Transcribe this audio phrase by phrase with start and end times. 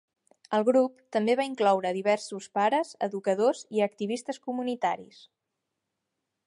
[0.57, 5.21] El grup també va incloure diversos pares, educadors i activistes comunitaris.